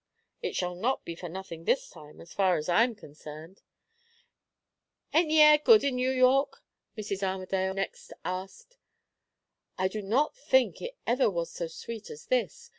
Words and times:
"It 0.41 0.55
shall 0.55 0.73
not 0.73 1.05
be 1.05 1.13
for 1.13 1.29
nothing 1.29 1.65
this 1.65 1.87
time, 1.87 2.21
as 2.21 2.33
far 2.33 2.57
as 2.57 2.67
I 2.67 2.83
am 2.83 2.95
concerned." 2.95 3.61
"Ain't 5.13 5.29
the 5.29 5.39
air 5.39 5.59
good 5.59 5.83
in 5.83 5.93
New 5.93 6.09
York?" 6.09 6.63
Mrs. 6.97 7.21
Armadale 7.21 7.75
next 7.75 8.11
asked. 8.25 8.77
"I 9.77 9.87
do 9.87 10.01
not 10.01 10.35
think 10.35 10.81
it 10.81 10.97
ever 11.05 11.29
was 11.29 11.51
so 11.51 11.67
sweet 11.67 12.09
as 12.09 12.25
this. 12.25 12.67